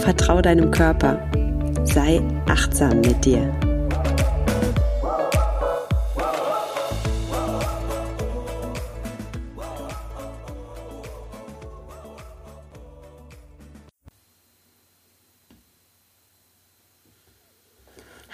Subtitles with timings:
[0.00, 1.30] vertrau deinem Körper,
[1.84, 3.54] sei achtsam mit dir.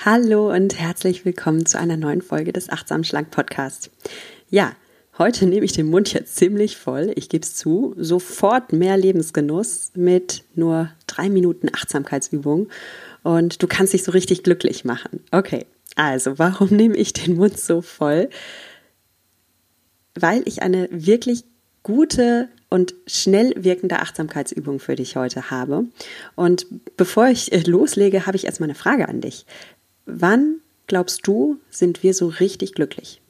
[0.04, 3.90] Hallo und herzlich willkommen zu einer neuen Folge des Achtsam Schlank Podcasts.
[4.48, 4.72] Ja,
[5.18, 7.12] heute nehme ich den Mund jetzt ziemlich voll.
[7.16, 7.94] Ich gebe es zu.
[7.96, 12.68] Sofort mehr Lebensgenuss mit nur drei Minuten Achtsamkeitsübung
[13.22, 15.24] und du kannst dich so richtig glücklich machen.
[15.30, 18.28] Okay, also warum nehme ich den Mund so voll?
[20.14, 21.44] Weil ich eine wirklich
[21.82, 25.84] gute und schnell wirkende Achtsamkeitsübung für dich heute habe.
[26.34, 29.46] Und bevor ich loslege, habe ich erstmal eine Frage an dich.
[30.04, 33.20] Wann glaubst du, sind wir so richtig glücklich?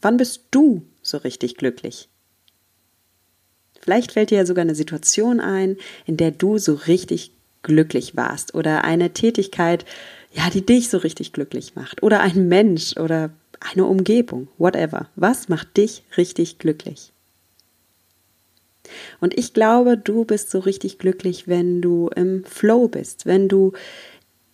[0.00, 2.08] Wann bist du so richtig glücklich?
[3.80, 8.54] Vielleicht fällt dir ja sogar eine Situation ein, in der du so richtig glücklich warst
[8.54, 9.84] oder eine Tätigkeit,
[10.32, 15.08] ja, die dich so richtig glücklich macht oder ein Mensch oder eine Umgebung, whatever.
[15.16, 17.12] Was macht dich richtig glücklich?
[19.20, 23.72] Und ich glaube, du bist so richtig glücklich, wenn du im Flow bist, wenn du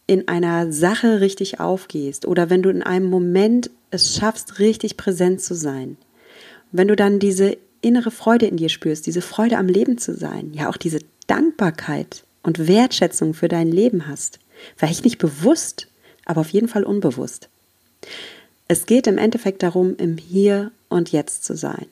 [0.06, 5.40] in einer Sache richtig aufgehst oder wenn du in einem Moment es schaffst, richtig präsent
[5.40, 5.96] zu sein.
[6.72, 10.52] Wenn du dann diese innere Freude in dir spürst, diese Freude am Leben zu sein,
[10.54, 14.38] ja auch diese Dankbarkeit und Wertschätzung für dein Leben hast.
[14.76, 15.88] Vielleicht nicht bewusst,
[16.24, 17.48] aber auf jeden Fall unbewusst.
[18.68, 21.86] Es geht im Endeffekt darum, im Hier und Jetzt zu sein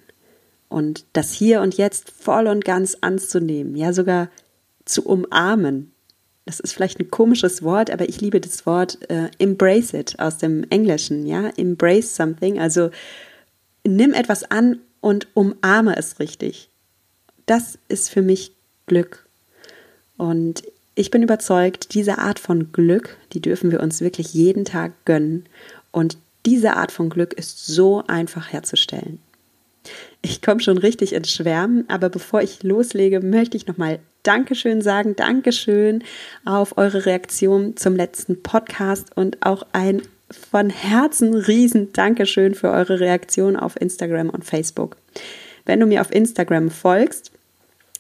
[0.69, 4.29] und das Hier und Jetzt voll und ganz anzunehmen, ja sogar
[4.85, 5.93] zu umarmen,
[6.47, 10.39] das ist vielleicht ein komisches Wort, aber ich liebe das Wort äh, embrace it aus
[10.39, 12.91] dem Englischen, ja, embrace something, also
[13.87, 16.69] nimm etwas an und umarme es richtig.
[17.47, 18.53] Das ist für mich
[18.87, 19.27] Glück.
[20.17, 20.63] Und
[20.95, 25.45] ich bin überzeugt, diese Art von Glück, die dürfen wir uns wirklich jeden Tag gönnen.
[25.91, 29.19] Und diese Art von Glück ist so einfach herzustellen.
[30.23, 35.17] Ich komme schon richtig ins Schwärmen, aber bevor ich loslege, möchte ich nochmal Dankeschön sagen.
[35.17, 36.03] Dankeschön
[36.45, 43.01] auf eure Reaktion zum letzten Podcast und auch ein von Herzen riesen Dankeschön für eure
[43.01, 44.97] Reaktion auf Instagram und Facebook.
[45.67, 47.31] Wenn du mir auf Instagram folgst,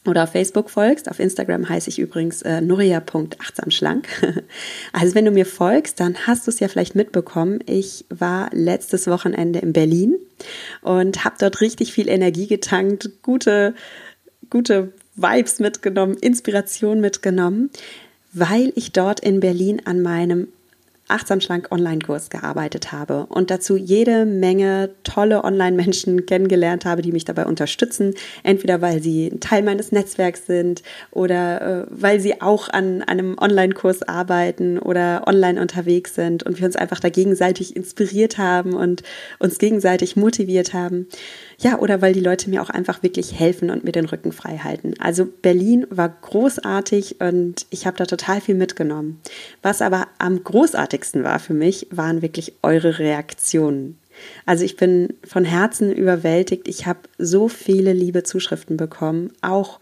[0.07, 1.11] oder auf Facebook folgst.
[1.11, 4.09] Auf Instagram heiße ich übrigens äh, nuria.achtsamschlank.
[4.93, 7.61] Also wenn du mir folgst, dann hast du es ja vielleicht mitbekommen.
[7.67, 10.17] Ich war letztes Wochenende in Berlin
[10.83, 13.75] und habe dort richtig viel Energie getankt, gute,
[14.51, 17.71] gute Vibes mitgenommen, Inspiration mitgenommen,
[18.33, 20.49] weil ich dort in Berlin an meinem
[21.07, 27.27] Achtsam Schlank Online-Kurs gearbeitet habe und dazu jede Menge tolle Online-Menschen kennengelernt habe, die mich
[27.27, 32.71] dabei unterstützen, entweder weil sie ein Teil meines Netzwerks sind oder äh, weil sie auch
[32.71, 38.39] an einem Online-Kurs arbeiten oder online unterwegs sind und wir uns einfach da gegenseitig inspiriert
[38.39, 39.03] haben und
[39.39, 41.07] uns gegenseitig motiviert haben.
[41.59, 44.59] Ja, oder weil die Leute mir auch einfach wirklich helfen und mir den Rücken frei
[44.59, 44.95] halten.
[44.99, 49.21] Also Berlin war großartig und ich habe da total viel mitgenommen.
[49.63, 50.94] Was aber am großartigsten
[51.25, 53.99] war für mich, waren wirklich eure Reaktionen.
[54.47, 56.69] Also ich bin von Herzen überwältigt.
[56.69, 59.81] Ich habe so viele liebe Zuschriften bekommen, auch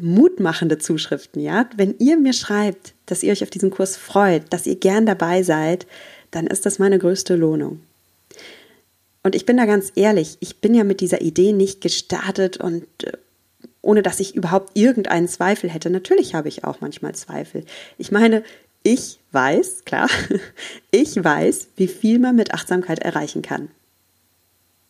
[0.00, 1.68] mutmachende Zuschriften, ja.
[1.76, 5.42] Wenn ihr mir schreibt, dass ihr euch auf diesen Kurs freut, dass ihr gern dabei
[5.42, 5.86] seid,
[6.30, 7.80] dann ist das meine größte Lohnung.
[9.22, 12.84] Und ich bin da ganz ehrlich, ich bin ja mit dieser Idee nicht gestartet und
[13.04, 13.12] äh,
[13.80, 15.90] ohne dass ich überhaupt irgendeinen Zweifel hätte.
[15.90, 17.64] Natürlich habe ich auch manchmal Zweifel.
[17.98, 18.42] Ich meine,
[18.84, 20.08] ich weiß, klar,
[20.92, 23.70] ich weiß, wie viel man mit Achtsamkeit erreichen kann.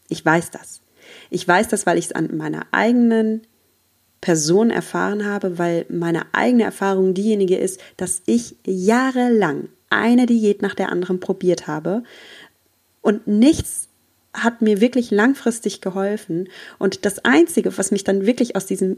[0.09, 0.83] Ich weiß das.
[1.31, 3.43] Ich weiß das, weil ich es an meiner eigenen
[4.21, 10.75] Person erfahren habe, weil meine eigene Erfahrung diejenige ist, dass ich jahrelang eine Diät nach
[10.75, 12.03] der anderen probiert habe
[13.01, 13.89] und nichts
[14.33, 16.49] hat mir wirklich langfristig geholfen.
[16.79, 18.97] Und das Einzige, was mich dann wirklich aus diesem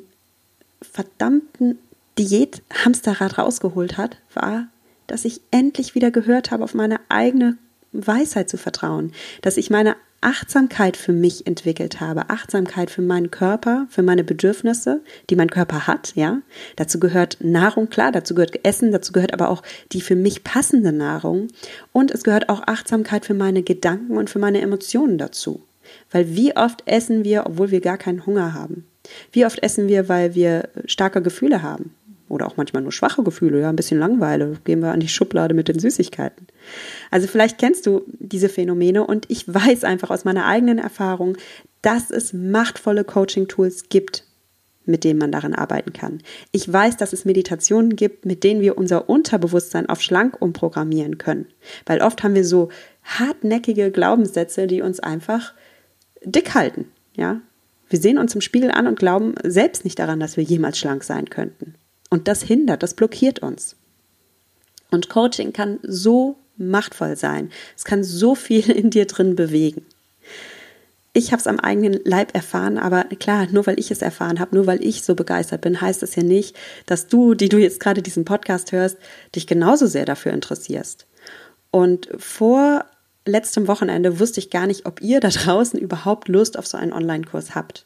[0.80, 1.78] verdammten
[2.18, 4.68] Diät-Hamsterrad rausgeholt hat, war,
[5.06, 7.58] dass ich endlich wieder gehört habe, auf meine eigene
[7.92, 9.12] Weisheit zu vertrauen,
[9.42, 15.02] dass ich meine Achtsamkeit für mich entwickelt habe, Achtsamkeit für meinen Körper, für meine Bedürfnisse,
[15.30, 16.40] die mein Körper hat, ja.
[16.74, 19.62] Dazu gehört Nahrung, klar, dazu gehört Essen, dazu gehört aber auch
[19.92, 21.48] die für mich passende Nahrung
[21.92, 25.62] und es gehört auch Achtsamkeit für meine Gedanken und für meine Emotionen dazu.
[26.10, 28.86] Weil wie oft essen wir, obwohl wir gar keinen Hunger haben?
[29.32, 31.94] Wie oft essen wir, weil wir starke Gefühle haben?
[32.28, 34.58] Oder auch manchmal nur schwache Gefühle, ja, ein bisschen Langeweile.
[34.64, 36.48] Gehen wir an die Schublade mit den Süßigkeiten.
[37.10, 41.36] Also vielleicht kennst du diese Phänomene und ich weiß einfach aus meiner eigenen Erfahrung,
[41.82, 44.24] dass es machtvolle Coaching-Tools gibt,
[44.86, 46.20] mit denen man daran arbeiten kann.
[46.50, 51.46] Ich weiß, dass es Meditationen gibt, mit denen wir unser Unterbewusstsein auf schlank umprogrammieren können.
[51.84, 52.70] Weil oft haben wir so
[53.04, 55.54] hartnäckige Glaubenssätze, die uns einfach
[56.24, 57.40] dick halten, ja.
[57.88, 61.04] Wir sehen uns im Spiegel an und glauben selbst nicht daran, dass wir jemals schlank
[61.04, 61.76] sein könnten.
[62.10, 63.76] Und das hindert, das blockiert uns.
[64.90, 67.50] Und Coaching kann so machtvoll sein.
[67.76, 69.84] Es kann so viel in dir drin bewegen.
[71.12, 74.54] Ich habe es am eigenen Leib erfahren, aber klar, nur weil ich es erfahren habe,
[74.54, 76.54] nur weil ich so begeistert bin, heißt es ja nicht,
[76.84, 78.98] dass du, die du jetzt gerade diesen Podcast hörst,
[79.34, 81.06] dich genauso sehr dafür interessierst.
[81.70, 82.84] Und vor
[83.24, 86.92] letztem Wochenende wusste ich gar nicht, ob ihr da draußen überhaupt Lust auf so einen
[86.92, 87.85] Online-Kurs habt.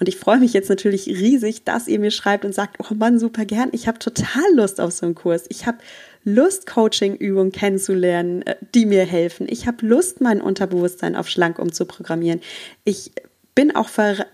[0.00, 3.18] Und ich freue mich jetzt natürlich riesig, dass ihr mir schreibt und sagt, oh Mann,
[3.18, 5.44] super gern, ich habe total Lust auf so einen Kurs.
[5.48, 5.78] Ich habe
[6.24, 9.46] Lust, Coaching-Übungen kennenzulernen, äh, die mir helfen.
[9.48, 12.40] Ich habe Lust, mein Unterbewusstsein auf schlank umzuprogrammieren.
[12.84, 13.12] Ich
[13.54, 13.88] bin auch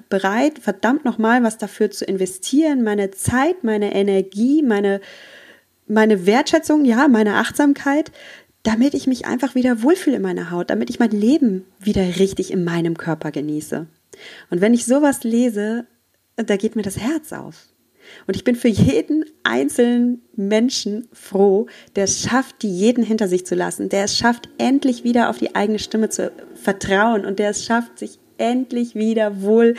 [0.09, 5.01] bereit, verdammt nochmal was dafür zu investieren, meine Zeit, meine Energie, meine,
[5.87, 8.13] meine Wertschätzung, ja, meine Achtsamkeit,
[8.63, 12.51] damit ich mich einfach wieder wohlfühle in meiner Haut, damit ich mein Leben wieder richtig
[12.51, 13.87] in meinem Körper genieße.
[14.51, 15.87] Und wenn ich sowas lese,
[16.37, 17.67] da geht mir das Herz auf.
[18.27, 23.47] Und ich bin für jeden einzelnen Menschen froh, der es schafft, die jeden hinter sich
[23.47, 27.51] zu lassen, der es schafft, endlich wieder auf die eigene Stimme zu vertrauen und der
[27.51, 29.75] es schafft, sich endlich wieder wohl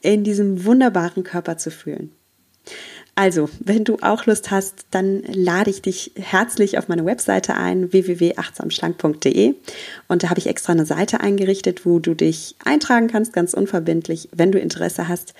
[0.00, 2.12] in diesem wunderbaren Körper zu fühlen.
[3.16, 7.92] Also, wenn du auch Lust hast, dann lade ich dich herzlich auf meine Webseite ein,
[7.92, 9.54] www.achtsamschlank.de.
[10.08, 14.28] Und da habe ich extra eine Seite eingerichtet, wo du dich eintragen kannst, ganz unverbindlich,
[14.32, 15.34] wenn du Interesse hast.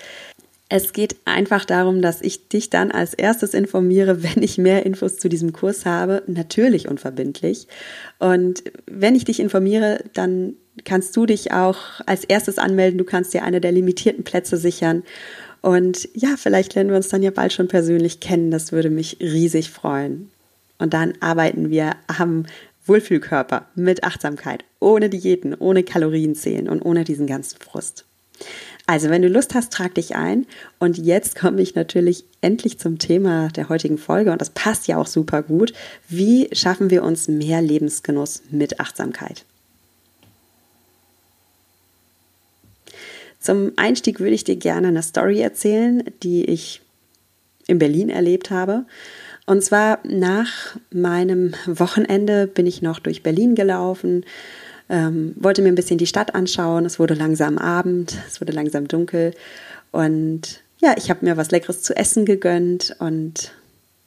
[0.69, 5.19] Es geht einfach darum, dass ich dich dann als erstes informiere, wenn ich mehr Infos
[5.19, 7.67] zu diesem Kurs habe, natürlich unverbindlich.
[8.21, 10.55] Und wenn ich dich informiere, dann
[10.85, 12.99] kannst du dich auch als erstes anmelden.
[12.99, 15.03] Du kannst dir eine der limitierten Plätze sichern.
[15.65, 18.51] Und ja, vielleicht lernen wir uns dann ja bald schon persönlich kennen.
[18.51, 20.31] Das würde mich riesig freuen.
[20.79, 22.45] Und dann arbeiten wir am
[22.85, 28.05] Wohlfühlkörper mit Achtsamkeit, ohne Diäten, ohne Kalorienzählen und ohne diesen ganzen Frust.
[28.85, 30.45] Also, wenn du Lust hast, trag dich ein.
[30.81, 34.33] Und jetzt komme ich natürlich endlich zum Thema der heutigen Folge.
[34.33, 35.73] Und das passt ja auch super gut.
[36.11, 39.47] Wie schaffen wir uns mehr Lebensgenuss mit Achtsamkeit?
[43.45, 46.81] Zum Einstieg würde ich dir gerne eine Story erzählen, die ich
[47.67, 48.87] in Berlin erlebt habe.
[49.45, 54.25] Und zwar nach meinem Wochenende bin ich noch durch Berlin gelaufen,
[54.89, 56.87] ähm, wollte mir ein bisschen die Stadt anschauen.
[56.87, 59.35] Es wurde langsam Abend, es wurde langsam dunkel.
[59.93, 63.53] Und ja, ich habe mir was Leckeres zu essen gegönnt und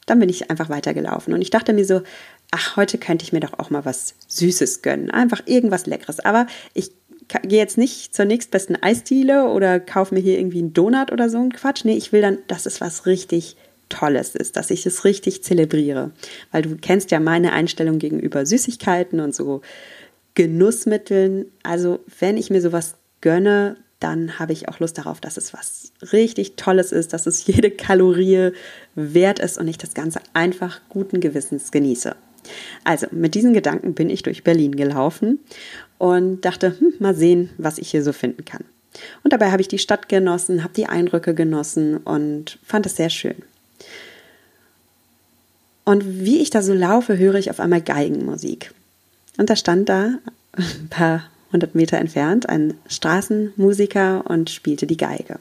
[0.08, 1.36] dann bin ich einfach weitergelaufen.
[1.36, 2.02] Und ich dachte mir so,
[2.50, 5.12] ach, heute könnte ich mir doch auch mal was Süßes gönnen.
[5.12, 6.20] Einfach irgendwas Leckeres.
[6.22, 6.90] Aber ich
[7.28, 11.38] gehe jetzt nicht zur nächstbesten Eisdiele oder kaufe mir hier irgendwie einen Donut oder so
[11.40, 11.84] ein Quatsch.
[11.84, 13.58] Nee, ich will dann, dass es was richtig
[13.90, 16.12] Tolles ist, dass ich es richtig zelebriere.
[16.52, 19.62] Weil du kennst ja meine Einstellung gegenüber Süßigkeiten und so
[20.36, 21.46] Genussmitteln.
[21.64, 25.92] Also wenn ich mir sowas gönne, dann habe ich auch Lust darauf, dass es was
[26.12, 28.52] richtig Tolles ist, dass es jede Kalorie
[28.96, 32.16] wert ist und ich das Ganze einfach guten Gewissens genieße.
[32.84, 35.40] Also mit diesen Gedanken bin ich durch Berlin gelaufen
[35.98, 38.64] und dachte, hm, mal sehen, was ich hier so finden kann.
[39.24, 43.10] Und dabei habe ich die Stadt genossen, habe die Eindrücke genossen und fand es sehr
[43.10, 43.36] schön.
[45.86, 48.74] Und wie ich da so laufe, höre ich auf einmal Geigenmusik.
[49.38, 50.16] Und da stand da
[50.54, 55.40] ein paar hundert Meter entfernt ein Straßenmusiker und spielte die Geige.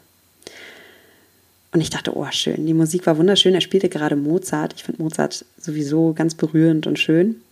[1.76, 3.52] Und ich dachte, oh, schön, die Musik war wunderschön.
[3.52, 4.73] Er spielte gerade Mozart.
[4.75, 7.42] Ich finde Mozart sowieso ganz berührend und schön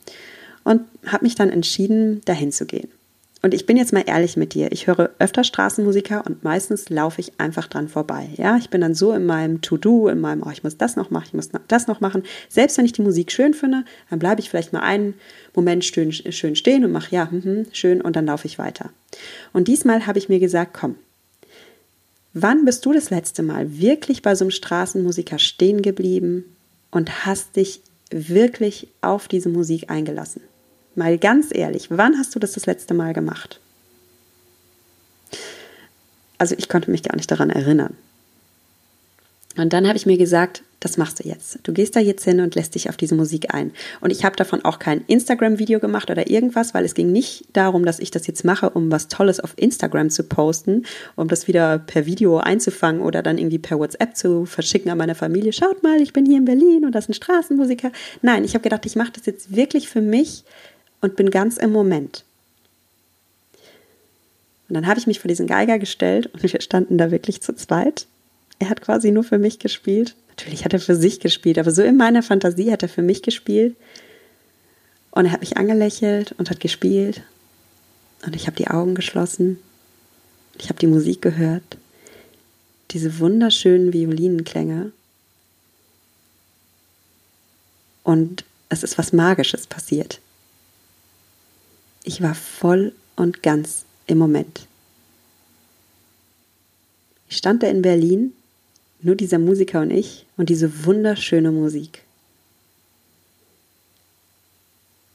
[0.62, 2.88] und habe mich dann entschieden, dahin zu gehen.
[3.42, 4.72] Und ich bin jetzt mal ehrlich mit dir.
[4.72, 8.30] Ich höre öfter Straßenmusiker und meistens laufe ich einfach dran vorbei.
[8.38, 11.10] Ja, ich bin dann so in meinem To-Do, in meinem, oh, ich muss das noch
[11.10, 12.22] machen, ich muss das noch machen.
[12.48, 15.12] Selbst wenn ich die Musik schön finde, dann bleibe ich vielleicht mal einen
[15.54, 18.88] Moment schön, schön stehen und mache, ja, mh, schön, und dann laufe ich weiter.
[19.52, 20.94] Und diesmal habe ich mir gesagt, komm,
[22.36, 26.44] Wann bist du das letzte Mal wirklich bei so einem Straßenmusiker stehen geblieben
[26.90, 30.42] und hast dich wirklich auf diese Musik eingelassen?
[30.96, 33.60] Mal ganz ehrlich, wann hast du das das letzte Mal gemacht?
[36.36, 37.96] Also ich konnte mich gar nicht daran erinnern.
[39.56, 41.60] Und dann habe ich mir gesagt, das machst du jetzt.
[41.62, 43.72] Du gehst da jetzt hin und lässt dich auf diese Musik ein.
[44.02, 47.86] Und ich habe davon auch kein Instagram-Video gemacht oder irgendwas, weil es ging nicht darum,
[47.86, 50.84] dass ich das jetzt mache, um was Tolles auf Instagram zu posten,
[51.16, 55.14] um das wieder per Video einzufangen oder dann irgendwie per WhatsApp zu verschicken an meine
[55.14, 55.54] Familie.
[55.54, 57.90] Schaut mal, ich bin hier in Berlin und das ist ein Straßenmusiker.
[58.20, 60.44] Nein, ich habe gedacht, ich mache das jetzt wirklich für mich
[61.00, 62.24] und bin ganz im Moment.
[64.68, 67.54] Und dann habe ich mich vor diesen Geiger gestellt und wir standen da wirklich zu
[67.54, 68.06] zweit
[68.58, 70.14] er hat quasi nur für mich gespielt.
[70.28, 73.22] Natürlich hat er für sich gespielt, aber so in meiner Fantasie hat er für mich
[73.22, 73.76] gespielt.
[75.10, 77.22] Und er hat mich angelächelt und hat gespielt.
[78.24, 79.58] Und ich habe die Augen geschlossen.
[80.58, 81.76] Ich habe die Musik gehört.
[82.90, 84.92] Diese wunderschönen Violinenklänge.
[88.02, 90.20] Und es ist was Magisches passiert.
[92.02, 94.66] Ich war voll und ganz im Moment.
[97.28, 98.32] Ich stand da in Berlin
[99.04, 102.02] nur dieser Musiker und ich und diese wunderschöne Musik.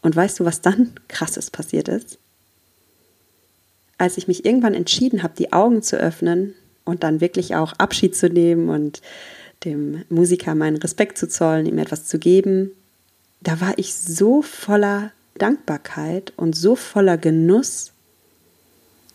[0.02, 2.18] Und weißt du, was dann krasses passiert ist?
[3.98, 6.54] Als ich mich irgendwann entschieden habe, die Augen zu öffnen
[6.86, 9.02] und dann wirklich auch Abschied zu nehmen und
[9.66, 12.72] dem Musiker meinen Respekt zu zollen, ihm etwas zu geben,
[13.42, 17.92] da war ich so voller Dankbarkeit und so voller Genuss,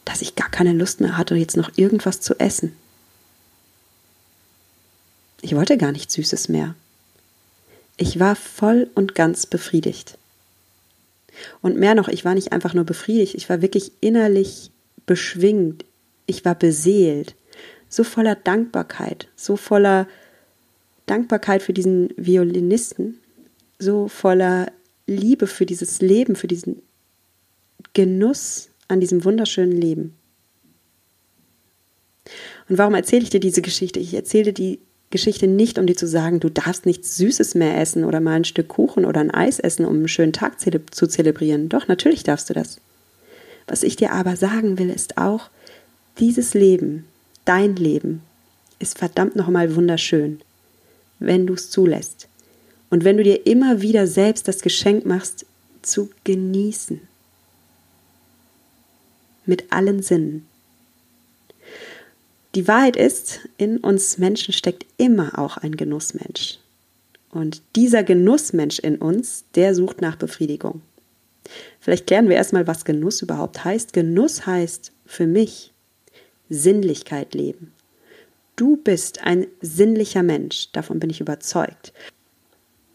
[0.04, 2.76] dass ich gar keine Lust mehr hatte, jetzt noch irgendwas zu essen.
[5.44, 6.74] Ich wollte gar nichts Süßes mehr.
[7.98, 10.16] Ich war voll und ganz befriedigt.
[11.60, 14.70] Und mehr noch, ich war nicht einfach nur befriedigt, ich war wirklich innerlich
[15.04, 15.84] beschwingt,
[16.24, 17.34] ich war beseelt,
[17.90, 20.08] so voller Dankbarkeit, so voller
[21.04, 23.18] Dankbarkeit für diesen Violinisten,
[23.78, 24.72] so voller
[25.06, 26.80] Liebe für dieses Leben, für diesen
[27.92, 30.16] Genuss an diesem wunderschönen Leben.
[32.70, 34.00] Und warum erzähle ich dir diese Geschichte?
[34.00, 34.78] Ich erzähle die
[35.14, 38.44] Geschichte nicht, um dir zu sagen, du darfst nichts Süßes mehr essen oder mal ein
[38.44, 41.68] Stück Kuchen oder ein Eis essen, um einen schönen Tag zu zelebrieren.
[41.68, 42.80] Doch, natürlich darfst du das.
[43.68, 45.50] Was ich dir aber sagen will, ist auch,
[46.18, 47.06] dieses Leben,
[47.44, 48.22] dein Leben,
[48.80, 50.40] ist verdammt nochmal wunderschön,
[51.20, 52.26] wenn du es zulässt.
[52.90, 55.46] Und wenn du dir immer wieder selbst das Geschenk machst,
[55.82, 57.00] zu genießen.
[59.46, 60.48] Mit allen Sinnen.
[62.54, 66.58] Die Wahrheit ist, in uns Menschen steckt immer auch ein Genussmensch.
[67.30, 70.82] Und dieser Genussmensch in uns, der sucht nach Befriedigung.
[71.80, 73.92] Vielleicht klären wir erstmal, was Genuss überhaupt heißt.
[73.92, 75.72] Genuss heißt für mich
[76.48, 77.72] Sinnlichkeit leben.
[78.54, 81.92] Du bist ein sinnlicher Mensch, davon bin ich überzeugt.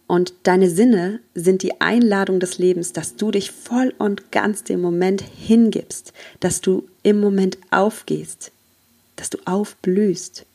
[0.08, 4.80] Und deine Sinne sind die Einladung des Lebens, dass du dich voll und ganz dem
[4.82, 8.54] Moment hingibst, dass du im Moment aufgehst,
[9.20, 10.46] dass du aufblühst.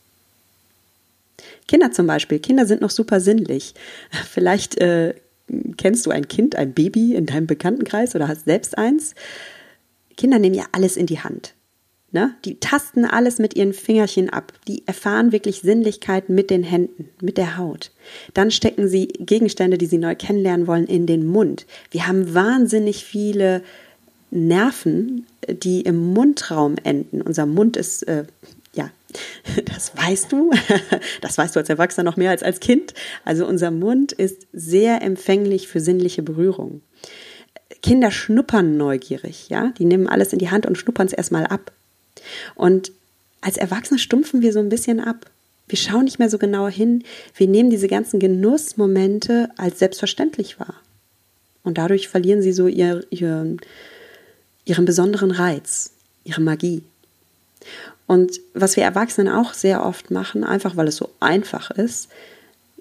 [1.69, 3.75] Kinder zum Beispiel, Kinder sind noch super sinnlich.
[4.31, 5.15] Vielleicht äh,
[5.77, 9.15] kennst du ein Kind, ein Baby in deinem Bekanntenkreis oder hast selbst eins.
[10.17, 11.55] Kinder nehmen ja alles in die Hand.
[12.13, 12.33] Ne?
[12.45, 14.53] Die tasten alles mit ihren Fingerchen ab.
[14.69, 17.91] Die erfahren wirklich Sinnlichkeit mit den Händen, mit der Haut.
[18.35, 21.67] Dann stecken sie Gegenstände, die sie neu kennenlernen wollen, in den Mund.
[21.91, 23.63] Wir haben wahnsinnig viele
[24.31, 27.23] Nerven, die im Mundraum enden.
[27.23, 28.25] Unser Mund ist, äh,
[28.73, 28.91] ja,
[29.65, 30.51] das weißt du.
[31.21, 32.95] Das weißt du als Erwachsener noch mehr als als Kind.
[33.25, 36.83] Also unser Mund ist sehr empfänglich für sinnliche Berührung.
[37.83, 39.73] Kinder schnuppern neugierig, ja.
[39.79, 41.73] Die nehmen alles in die Hand und schnuppern es erstmal ab.
[42.55, 42.93] Und
[43.41, 45.31] als Erwachsene stumpfen wir so ein bisschen ab.
[45.69, 47.05] Wir schauen nicht mehr so genau hin.
[47.35, 50.75] Wir nehmen diese ganzen Genussmomente als selbstverständlich wahr.
[51.63, 53.57] Und dadurch verlieren sie so ihr, ihr,
[54.65, 55.93] ihren besonderen Reiz,
[56.25, 56.83] ihre Magie.
[58.07, 62.09] Und was wir Erwachsenen auch sehr oft machen, einfach weil es so einfach ist,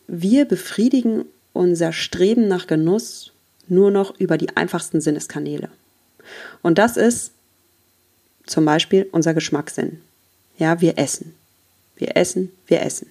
[0.07, 3.31] wir befriedigen unser Streben nach Genuss
[3.67, 5.69] nur noch über die einfachsten Sinneskanäle.
[6.61, 7.31] Und das ist
[8.45, 10.01] zum Beispiel unser Geschmackssinn.
[10.57, 11.33] Ja, wir essen.
[11.95, 13.09] Wir essen, wir essen.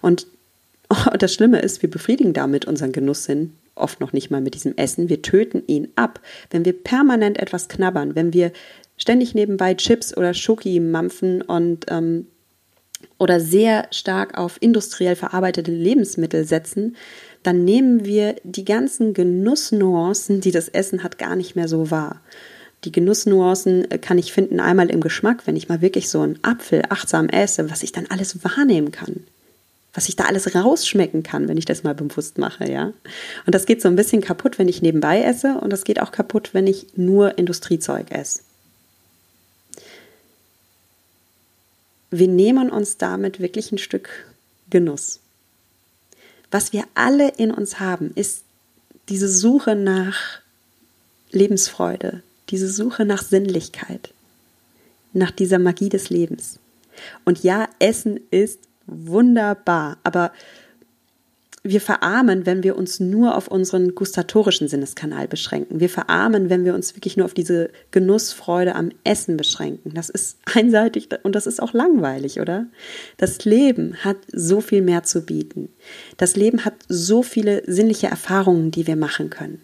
[0.00, 0.26] Und
[1.18, 5.08] das Schlimme ist, wir befriedigen damit unseren Genusssinn oft noch nicht mal mit diesem Essen.
[5.08, 6.20] Wir töten ihn ab.
[6.50, 8.52] Wenn wir permanent etwas knabbern, wenn wir
[8.96, 12.26] ständig nebenbei Chips oder Schoki mampfen und ähm,
[13.18, 16.96] oder sehr stark auf industriell verarbeitete Lebensmittel setzen,
[17.42, 22.20] dann nehmen wir die ganzen Genussnuancen, die das Essen hat, gar nicht mehr so wahr.
[22.84, 26.38] Die Genussnuancen äh, kann ich finden einmal im Geschmack, wenn ich mal wirklich so einen
[26.42, 29.24] Apfel achtsam esse, was ich dann alles wahrnehmen kann
[29.94, 32.92] was ich da alles rausschmecken kann, wenn ich das mal bewusst mache, ja.
[33.46, 36.12] Und das geht so ein bisschen kaputt, wenn ich nebenbei esse und das geht auch
[36.12, 38.40] kaputt, wenn ich nur Industriezeug esse.
[42.12, 44.10] wir nehmen uns damit wirklich ein Stück
[44.70, 45.18] Genuss.
[46.50, 48.42] Was wir alle in uns haben, ist
[49.08, 50.40] diese Suche nach
[51.30, 54.12] Lebensfreude, diese Suche nach Sinnlichkeit,
[55.14, 56.58] nach dieser Magie des Lebens.
[57.24, 60.32] Und ja, Essen ist wunderbar, aber
[61.64, 65.78] wir verarmen, wenn wir uns nur auf unseren gustatorischen Sinneskanal beschränken.
[65.78, 69.92] Wir verarmen, wenn wir uns wirklich nur auf diese Genussfreude am Essen beschränken.
[69.94, 72.66] Das ist einseitig und das ist auch langweilig, oder?
[73.16, 75.68] Das Leben hat so viel mehr zu bieten.
[76.16, 79.62] Das Leben hat so viele sinnliche Erfahrungen, die wir machen können.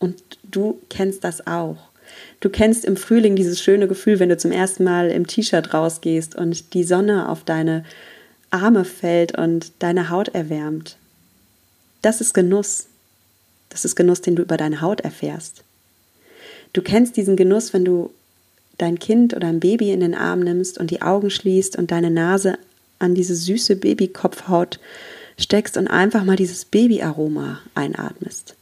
[0.00, 1.76] Und du kennst das auch.
[2.40, 6.34] Du kennst im Frühling dieses schöne Gefühl, wenn du zum ersten Mal im T-Shirt rausgehst
[6.34, 7.84] und die Sonne auf deine
[8.52, 10.96] Arme fällt und deine Haut erwärmt.
[12.02, 12.86] Das ist Genuss.
[13.68, 15.64] Das ist Genuss, den du über deine Haut erfährst.
[16.72, 18.12] Du kennst diesen Genuss, wenn du
[18.78, 22.10] dein Kind oder ein Baby in den Arm nimmst und die Augen schließt und deine
[22.10, 22.58] Nase
[22.98, 24.78] an diese süße Babykopfhaut
[25.38, 28.54] steckst und einfach mal dieses Babyaroma einatmest.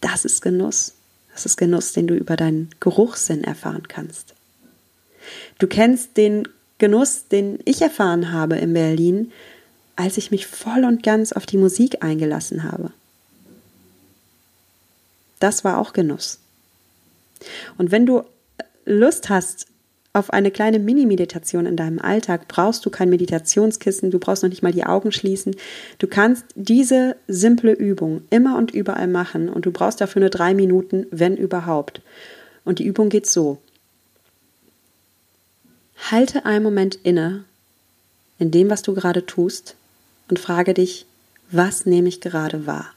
[0.00, 0.94] Das ist Genuss.
[1.32, 4.34] Das ist Genuss, den du über deinen Geruchssinn erfahren kannst.
[5.58, 6.48] Du kennst den
[6.80, 9.30] Genuss, den ich erfahren habe in Berlin,
[9.94, 12.90] als ich mich voll und ganz auf die Musik eingelassen habe.
[15.38, 16.40] Das war auch Genuss.
[17.78, 18.22] Und wenn du
[18.84, 19.66] Lust hast
[20.12, 24.62] auf eine kleine Mini-Meditation in deinem Alltag, brauchst du kein Meditationskissen, du brauchst noch nicht
[24.62, 25.54] mal die Augen schließen.
[25.98, 30.54] Du kannst diese simple Übung immer und überall machen und du brauchst dafür nur drei
[30.54, 32.02] Minuten, wenn überhaupt.
[32.64, 33.58] Und die Übung geht so.
[36.08, 37.44] Halte einen Moment inne
[38.38, 39.76] in dem, was du gerade tust
[40.28, 41.06] und frage dich,
[41.50, 42.92] was nehme ich gerade wahr?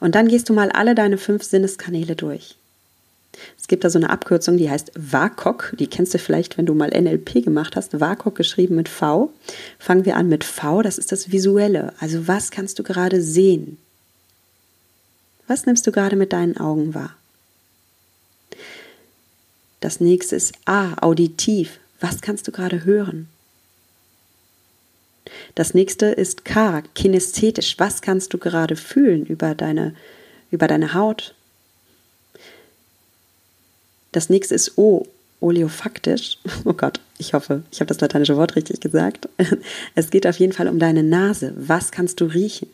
[0.00, 2.56] Und dann gehst du mal alle deine fünf Sinneskanäle durch.
[3.58, 5.74] Es gibt da so eine Abkürzung, die heißt WAKOK.
[5.78, 8.00] Die kennst du vielleicht, wenn du mal NLP gemacht hast.
[8.00, 9.32] WAKOK geschrieben mit V.
[9.78, 10.82] Fangen wir an mit V.
[10.82, 11.92] Das ist das Visuelle.
[12.00, 13.78] Also was kannst du gerade sehen?
[15.46, 17.14] Was nimmst du gerade mit deinen Augen wahr?
[19.80, 21.78] Das nächste ist A, auditiv.
[22.00, 23.28] Was kannst du gerade hören?
[25.54, 27.78] Das nächste ist K, kinästhetisch.
[27.78, 29.94] Was kannst du gerade fühlen über deine,
[30.50, 31.34] über deine Haut?
[34.12, 35.06] Das nächste ist O,
[35.40, 36.38] oleofaktisch.
[36.64, 39.28] Oh Gott, ich hoffe, ich habe das lateinische Wort richtig gesagt.
[39.94, 41.52] Es geht auf jeden Fall um deine Nase.
[41.56, 42.68] Was kannst du riechen?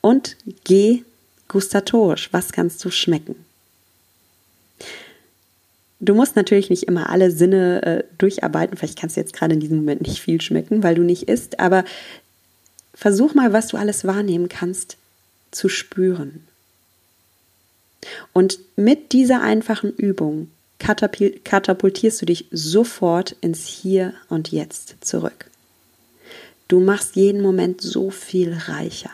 [0.00, 1.04] Und G,
[1.48, 2.32] gustatorisch.
[2.32, 3.36] Was kannst du schmecken?
[6.02, 8.76] Du musst natürlich nicht immer alle Sinne äh, durcharbeiten.
[8.76, 11.60] Vielleicht kannst du jetzt gerade in diesem Moment nicht viel schmecken, weil du nicht isst,
[11.60, 11.84] aber
[12.92, 14.96] versuch mal, was du alles wahrnehmen kannst,
[15.52, 16.44] zu spüren.
[18.32, 25.48] Und mit dieser einfachen Übung katapultierst du dich sofort ins Hier und Jetzt zurück.
[26.66, 29.12] Du machst jeden Moment so viel reicher.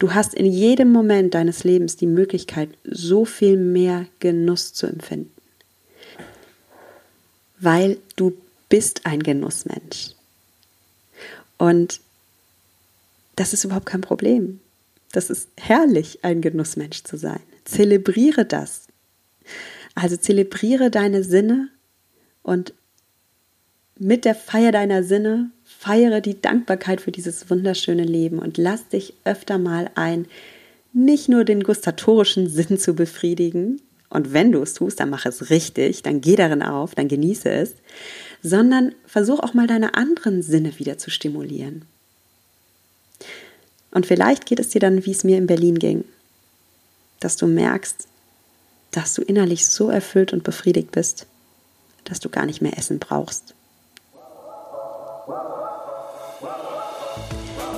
[0.00, 5.33] Du hast in jedem Moment deines Lebens die Möglichkeit, so viel mehr Genuss zu empfinden
[7.64, 8.36] weil du
[8.68, 10.10] bist ein Genussmensch.
[11.58, 12.00] Und
[13.36, 14.60] das ist überhaupt kein Problem.
[15.12, 17.40] Das ist herrlich, ein Genussmensch zu sein.
[17.64, 18.82] Zelebriere das.
[19.94, 21.68] Also zelebriere deine Sinne
[22.42, 22.74] und
[23.96, 29.14] mit der Feier deiner Sinne feiere die Dankbarkeit für dieses wunderschöne Leben und lass dich
[29.24, 30.26] öfter mal ein,
[30.92, 35.50] nicht nur den gustatorischen Sinn zu befriedigen, und wenn du es tust, dann mach es
[35.50, 37.74] richtig, dann geh darin auf, dann genieße es,
[38.42, 41.84] sondern versuch auch mal deine anderen Sinne wieder zu stimulieren.
[43.90, 46.04] Und vielleicht geht es dir dann, wie es mir in Berlin ging,
[47.20, 48.06] dass du merkst,
[48.90, 51.26] dass du innerlich so erfüllt und befriedigt bist,
[52.04, 53.54] dass du gar nicht mehr Essen brauchst.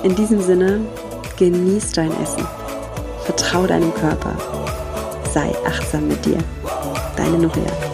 [0.03, 0.85] In diesem Sinne,
[1.37, 2.45] genieß dein Essen.
[3.25, 4.76] Vertrau deinem Körper
[5.37, 6.39] sei achtsam mit dir.
[7.15, 7.86] Deine Nuria.